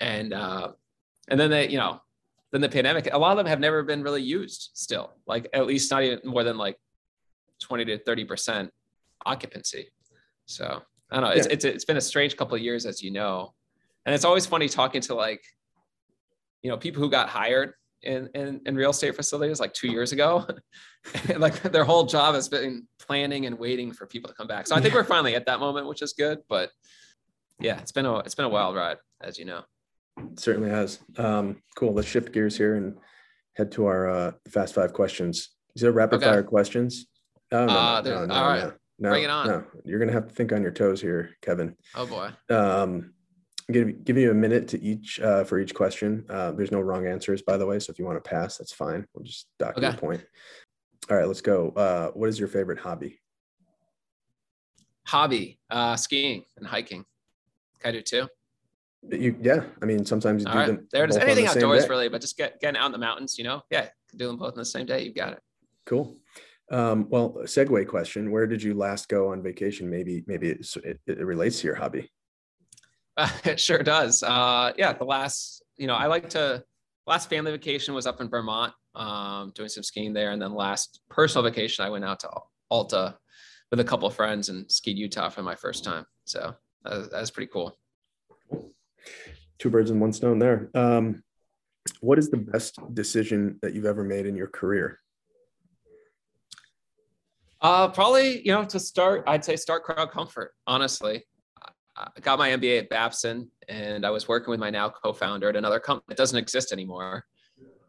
[0.00, 0.72] And uh,
[1.28, 2.00] and then they, you know,
[2.52, 5.66] then the pandemic, a lot of them have never been really used still, like at
[5.66, 6.78] least not even more than like
[7.60, 8.70] 20 to 30%
[9.26, 9.88] occupancy.
[10.46, 11.30] So I don't know.
[11.30, 11.52] It's, yeah.
[11.52, 13.52] it's, it's been a strange couple of years, as you know.
[14.06, 15.42] And it's always funny talking to like,
[16.62, 20.12] you know, people who got hired in, in, in real estate facilities like two years
[20.12, 20.46] ago.
[21.36, 24.66] like their whole job has been planning and waiting for people to come back.
[24.66, 26.40] So I think we're finally at that moment, which is good.
[26.48, 26.70] But
[27.60, 29.62] yeah, it's been a it's been a wild ride, as you know.
[30.18, 31.00] It certainly has.
[31.16, 31.92] Um, cool.
[31.92, 32.96] Let's shift gears here and
[33.56, 35.50] head to our uh, fast five questions.
[35.74, 36.26] These are rapid okay.
[36.26, 37.06] fire questions.
[37.50, 38.62] Oh, no, uh, no, no, all right.
[38.64, 39.46] No, no, Bring it on.
[39.46, 41.76] No, you're gonna have to think on your toes here, Kevin.
[41.94, 42.30] Oh boy.
[42.54, 43.14] Um,
[43.68, 46.24] I'm to give you a minute to each uh, for each question.
[46.30, 47.78] Uh, there's no wrong answers, by the way.
[47.78, 49.06] So if you want to pass, that's fine.
[49.14, 49.88] We'll just dock okay.
[49.88, 50.24] your point.
[51.10, 51.70] All right, let's go.
[51.70, 53.20] Uh, what is your favorite hobby?
[55.06, 57.04] Hobby, uh, skiing and hiking.
[57.80, 58.28] Can I do too?
[59.10, 59.64] You, yeah.
[59.82, 60.66] I mean, sometimes you All do right.
[60.66, 60.88] them.
[60.90, 61.16] There it is.
[61.18, 63.36] Anything outdoors, really, but just get getting out in the mountains.
[63.36, 65.04] You know, yeah, do them both in the same day.
[65.04, 65.40] You've got it.
[65.84, 66.16] Cool.
[66.70, 69.90] Um, well, segue question: Where did you last go on vacation?
[69.90, 72.10] Maybe, maybe it, it relates to your hobby.
[73.18, 74.22] Uh, it sure does.
[74.22, 76.64] Uh, yeah, the last, you know, I like to.
[77.06, 81.00] Last family vacation was up in Vermont, um, doing some skiing there, and then last
[81.08, 82.30] personal vacation I went out to
[82.70, 83.16] Alta
[83.70, 86.04] with a couple of friends and skied Utah for my first time.
[86.26, 86.54] So
[86.84, 87.78] that, that was pretty cool.
[89.58, 90.70] Two birds in one stone there.
[90.74, 91.22] Um,
[92.00, 95.00] what is the best decision that you've ever made in your career?
[97.62, 101.24] Uh, probably, you know, to start, I'd say start crowd comfort, honestly.
[101.98, 105.56] I got my MBA at Babson, and I was working with my now co-founder at
[105.56, 107.24] another company that doesn't exist anymore.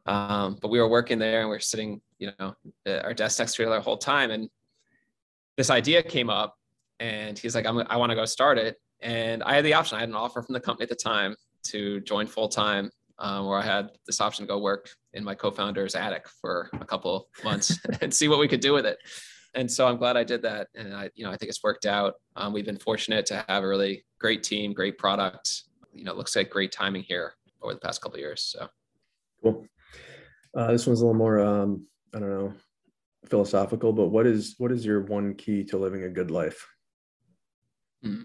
[0.06, 3.40] Um, but we were working there, and we are sitting, you know, at our desk
[3.40, 4.32] next to each other the whole time.
[4.32, 4.50] And
[5.58, 6.56] this idea came up,
[7.00, 9.98] and he's like, i want to go start it." And I had the option.
[9.98, 11.36] I had an offer from the company at the time
[11.68, 15.36] to join full time, um, where I had this option to go work in my
[15.36, 18.98] co-founder's attic for a couple months and see what we could do with it
[19.56, 20.68] and so I'm glad I did that.
[20.76, 22.16] And I, you know, I think it's worked out.
[22.36, 25.64] Um, we've been fortunate to have a really great team, great product.
[25.94, 28.44] You know, it looks like great timing here over the past couple years.
[28.44, 28.68] So
[29.42, 29.66] cool.
[30.56, 32.54] Uh, this one's a little more, um, I don't know,
[33.26, 33.92] philosophical.
[33.94, 36.68] But what is what is your one key to living a good life?
[38.04, 38.22] Hmm.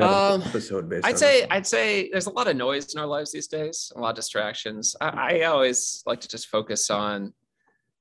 [0.00, 1.06] Um, episode based.
[1.06, 4.00] I'd say I'd say there's a lot of noise in our lives these days, a
[4.00, 4.96] lot of distractions.
[5.00, 7.32] I, I always like to just focus on,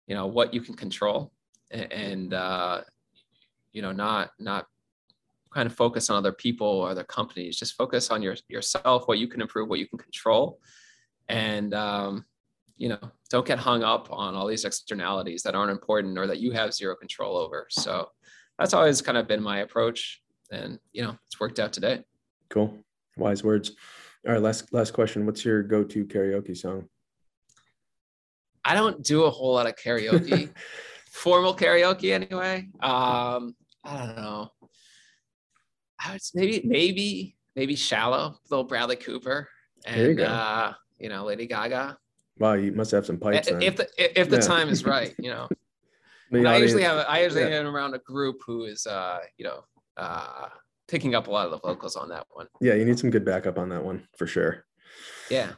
[0.08, 1.32] you know, what you can control
[1.76, 2.82] and uh,
[3.74, 4.66] you know not not
[5.54, 7.58] kind of focus on other people or other companies.
[7.58, 10.60] Just focus on your yourself what you can improve what you can control.
[11.30, 12.26] And um,
[12.78, 16.40] you know don't get hung up on all these externalities that aren't important or that
[16.40, 17.68] you have zero control over.
[17.70, 18.10] So
[18.60, 20.22] that's always kind of been my approach.
[20.52, 22.04] And you know it's worked out today.
[22.50, 22.78] Cool.
[23.18, 23.72] Wise words.
[24.28, 25.26] All right last last question.
[25.26, 26.90] What's your go-to karaoke song?
[28.68, 30.50] I don't do a whole lot of karaoke
[31.16, 32.68] formal karaoke anyway.
[32.82, 34.50] Um, I don't know.
[36.00, 39.48] I would maybe maybe maybe shallow, little Bradley Cooper,
[39.86, 41.98] and you, uh, you know Lady Gaga.
[42.38, 43.48] Wow, you must have some pipes.
[43.48, 44.42] If, if the if the yeah.
[44.42, 45.48] time is right, you know.
[46.34, 47.60] I usually have I usually yeah.
[47.60, 49.64] am around a group who is uh, you know
[49.96, 50.50] uh,
[50.88, 52.48] picking up a lot of the vocals on that one.
[52.60, 54.66] Yeah, you need some good backup on that one for sure.
[55.30, 55.54] Yeah.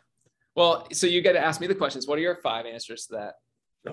[0.56, 2.08] Well, so you got to ask me the questions.
[2.08, 3.36] What are your five answers to that?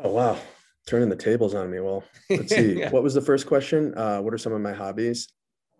[0.03, 0.39] Oh wow.
[0.87, 1.81] Turning the tables on me.
[1.81, 2.75] Well, let's see.
[2.79, 2.91] Yeah.
[2.91, 3.97] What was the first question?
[3.97, 5.29] Uh, what are some of my hobbies?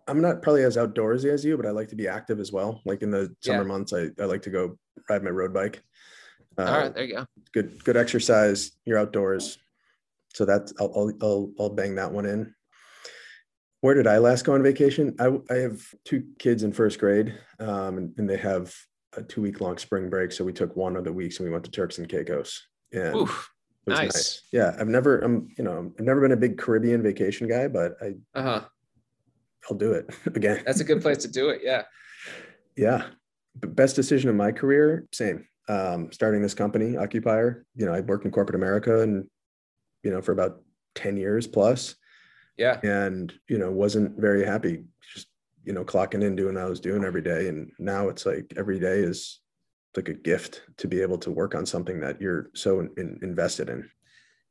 [0.07, 2.81] I'm not probably as outdoorsy as you, but I like to be active as well.
[2.85, 3.67] Like in the summer Yeah.
[3.67, 4.77] months, I, I like to go
[5.09, 5.83] ride my road bike.
[6.57, 7.25] Uh, All right, there you go.
[7.53, 8.71] Good good exercise.
[8.85, 9.57] You're outdoors,
[10.33, 12.53] so that's I'll, I'll I'll I'll bang that one in.
[13.81, 15.15] Where did I last go on vacation?
[15.19, 18.73] I I have two kids in first grade, um, and, and they have
[19.17, 20.31] a two week long spring break.
[20.31, 22.65] So we took one of the weeks and we went to Turks and Caicos.
[22.93, 23.49] And Oof.
[23.85, 24.41] Was nice.
[24.51, 27.93] Yeah, I've never, I'm, you know, I've never been a big Caribbean vacation guy, but
[28.01, 28.61] I, Uh huh.
[29.69, 30.61] I'll do it again.
[30.65, 31.61] That's a good place to do it.
[31.63, 31.83] Yeah.
[32.75, 33.07] yeah.
[33.55, 35.47] Best decision of my career, same.
[35.67, 37.65] Um, starting this company, Occupier.
[37.75, 39.25] You know, I worked in corporate America and,
[40.03, 40.61] you know, for about
[40.95, 41.95] 10 years plus,
[42.57, 42.79] Yeah.
[42.83, 45.27] and, you know, wasn't very happy just,
[45.63, 47.47] you know, clocking in, doing what I was doing every day.
[47.47, 49.39] And now it's like every day is
[49.97, 53.69] like a gift to be able to work on something that you're so in, invested
[53.69, 53.89] in.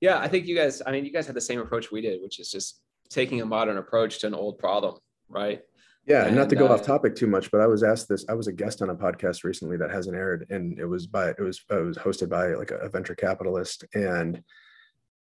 [0.00, 0.18] Yeah.
[0.18, 2.38] I think you guys, I mean, you guys had the same approach we did, which
[2.38, 2.80] is just
[3.10, 5.62] taking a modern approach to an old problem, right?
[6.06, 8.26] Yeah, and not to go uh, off topic too much, but I was asked this.
[8.28, 11.30] I was a guest on a podcast recently that hasn't aired, and it was by
[11.30, 14.42] it was it was hosted by like a, venture capitalist, and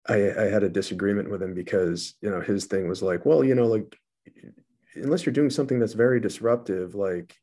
[0.07, 3.43] I I had a disagreement with him because you know his thing was like, well,
[3.43, 3.97] you know, like
[4.95, 7.35] unless you're doing something that's very disruptive, like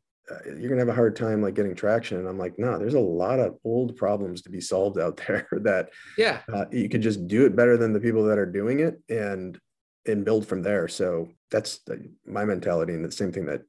[0.46, 2.18] you're gonna have a hard time like getting traction.
[2.18, 5.48] And I'm like, no, there's a lot of old problems to be solved out there
[5.64, 6.40] that Yeah.
[6.54, 9.60] uh, you could just do it better than the people that are doing it and
[10.06, 13.62] and build from there so that's the- my mentality and the same thing that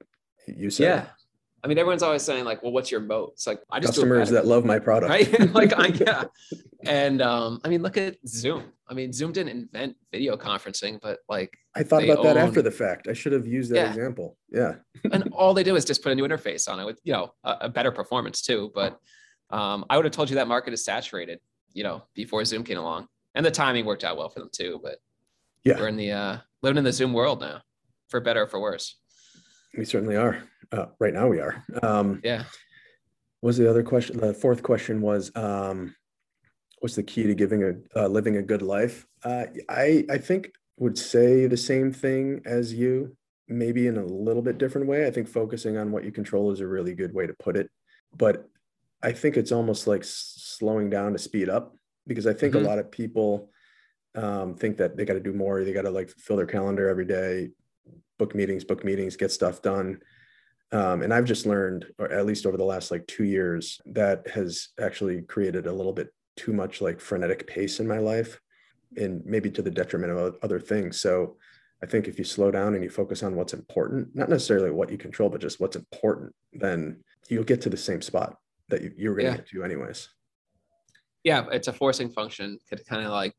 [0.49, 1.07] you said Yeah.
[1.65, 3.31] I mean, everyone's always saying like, well, what's your moat?
[3.33, 5.51] It's like, I just customers that love my product right?
[5.55, 6.25] like I yeah.
[6.85, 8.65] And um, I mean, look at Zoom.
[8.87, 12.71] I mean, Zoom didn't invent video conferencing, but like, i thought about that after the
[12.71, 13.89] fact i should have used that Yeah.
[13.89, 14.75] example yeah
[15.13, 17.35] and all they do is just put a new interface on it with you know
[17.43, 18.71] a, a better performance too.
[18.75, 19.01] But
[19.51, 21.41] um, I would have told you that market is saturated,
[21.73, 24.81] you know, before Zoom came along, and the timing worked out well for them too.
[24.83, 24.99] But
[25.65, 25.81] Yeah.
[25.81, 27.63] we're in the uh, living in the Zoom world now,
[28.09, 28.97] for better or for worse.
[29.79, 31.63] we certainly are uh, right now we are.
[31.83, 32.45] Um Yeah.
[33.41, 35.95] what was the other question the fourth question was um
[36.81, 39.07] what's the key to giving a uh, living a good life?
[39.23, 44.43] Uh i i think would say the same thing as you maybe in a little
[44.43, 45.07] bit different way.
[45.07, 47.71] I think focusing on what you control is a really good way to put it.
[48.17, 48.49] But
[49.03, 52.65] i think it's almost like slowing down to speed up because i think Mhm.
[52.65, 53.51] a lot of people
[54.17, 55.65] um, think that they got to do more.
[55.65, 57.51] They got to like fill their calendar every day
[58.19, 60.01] book meetings book meetings get stuff done
[60.75, 64.27] um, and i've just learned or at least over the last like two years that
[64.29, 68.41] has actually created a little bit too much like frenetic pace in my life
[68.97, 71.37] and maybe to the detriment of other things so
[71.83, 74.91] i think if you slow down and you focus on what's important not necessarily what
[74.91, 78.37] you control but just what's important then you'll get to the same spot
[78.69, 79.37] that you, you were going to Yeah.
[79.39, 80.09] get to anyways
[81.25, 83.35] Yeah, it's a forcing function to kind of like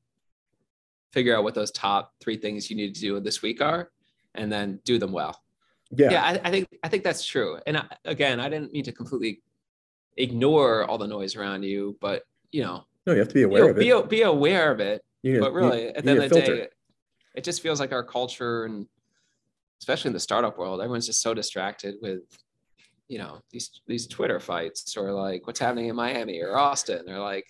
[1.13, 3.89] figure out what those top three things you need to do this week are,
[4.33, 5.39] and then do them well.
[5.91, 7.59] Yeah, yeah, I, I think I think that's true.
[7.67, 9.41] And I, again, I didn't mean to completely
[10.17, 13.69] ignore all the noise around you, but you know, no you have to be aware
[13.69, 15.03] of it be, be aware of it.
[15.23, 16.67] You But you- really, at the end of the day,
[17.35, 18.87] it just feels like our culture and
[19.79, 22.21] especially in the startup world, everyone's just so distracted with
[23.07, 27.19] you know these these Twitter fights or like what's happening in Miami or Austin or
[27.19, 27.45] like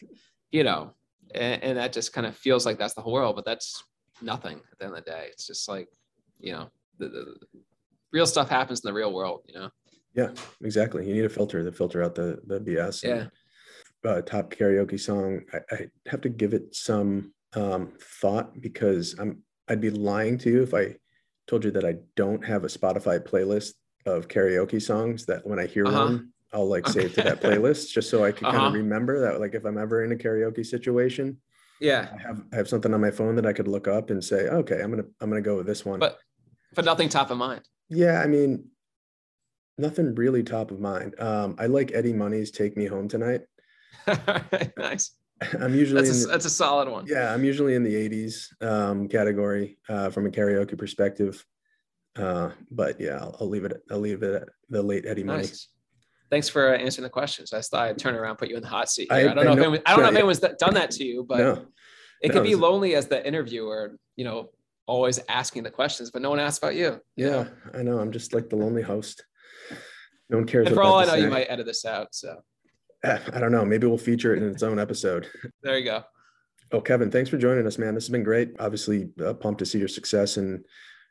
[0.52, 0.94] you know,
[1.34, 3.84] and, and that just kind of feels like that's the whole world, but that's
[4.22, 5.28] nothing at the end of the day.
[5.32, 5.88] It's just like
[6.40, 7.36] you know the, the
[8.16, 9.42] real stuff happens in the real world.
[9.48, 9.70] You know.
[10.16, 10.30] Yeah,
[10.64, 11.06] exactly.
[11.08, 13.04] You need a filter to filter out the the BS.
[13.04, 13.28] Yeah.
[14.10, 15.42] uh, top karaoke song.
[15.54, 15.78] I, I
[16.12, 20.74] have to give it some um, thought because I'm I'd be lying to you if
[20.74, 20.96] I
[21.48, 23.74] told you that I don't have a Spotify playlist
[24.06, 26.06] of karaoke songs that when I hear Uh-huh.
[26.06, 28.68] one, I'll like save to that playlist just so I can kind Uh-huh.
[28.68, 31.38] of remember that like if I'm ever in a karaoke situation,
[31.82, 34.24] Yeah, I have I have something on my phone that I could look up and
[34.24, 36.00] say, okay, I'm gonna I'm gonna go with this one.
[36.00, 36.18] But-
[36.76, 37.62] but nothing top of mind.
[37.90, 38.66] Yeah, I mean,
[39.78, 41.20] nothing really top of mind.
[41.20, 43.42] Um, I like Eddie Money's "Take Me Home Tonight."
[44.78, 45.12] nice.
[45.60, 47.06] I'm usually That's a, the- that's a solid one.
[47.08, 51.46] yeah, I'm usually in the '80s um, category uh, from a karaoke perspective.
[52.16, 53.82] Uh, but yeah, I'll, I'll leave it.
[53.92, 55.44] I'll leave it at the late Eddie Money.
[55.44, 55.68] Nice.
[56.32, 57.54] Thanks for uh, answering the questions.
[57.54, 59.12] I thought I'd turn around, put you in the hot seat.
[59.12, 59.30] I- Here.
[59.30, 61.26] I, don't I know, if anyone, I don't know if anyone's done that to you,
[61.28, 61.66] but no,
[62.22, 64.50] it no, can be lonely as the interviewer, you know,
[64.88, 67.00] always asking the questions, but no one asks about you.
[67.16, 67.48] yeah.
[67.74, 68.00] I know.
[68.00, 69.26] I'm just like the lonely host.
[70.30, 70.68] No one cares.
[70.68, 72.14] And for all I know, you might edit this out.
[72.14, 72.36] So
[73.04, 73.64] Eh, I don't know.
[73.66, 75.28] Maybe we'll feature it in its own episode.
[75.64, 76.04] there you go.
[76.72, 77.94] Oh, Kevin, thanks for joining us, man.
[77.94, 78.56] This has been great.
[78.60, 80.66] Obviously, uh, pumped to see your success and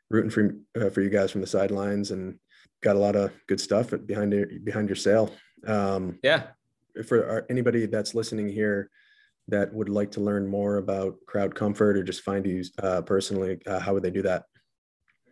[0.09, 2.37] rooting for uh, for you guys from the sidelines, and
[2.83, 5.33] got a lot of good stuff behind your behind your sale.
[5.65, 6.47] Um, Yeah.
[7.07, 8.89] for our, anybody that's listening here,
[9.47, 13.59] that would like to learn more about crowd comfort or just find you uh, personally,
[13.67, 14.45] uh, how would they do that?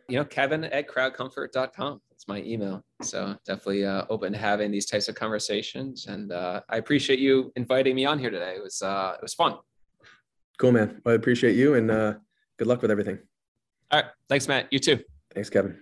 [0.09, 2.01] You know, Kevin at crowdcomfort.com.
[2.09, 2.83] That's my email.
[3.01, 6.07] So definitely uh, open to having these types of conversations.
[6.07, 8.55] And uh, I appreciate you inviting me on here today.
[8.57, 9.57] It was uh, it was fun.
[10.59, 11.01] Cool, man.
[11.03, 12.13] Well, I appreciate you and uh,
[12.57, 13.19] good luck with everything.
[13.91, 14.11] All right.
[14.29, 14.67] Thanks, Matt.
[14.71, 14.99] You too.
[15.33, 15.77] Thanks, Kevin.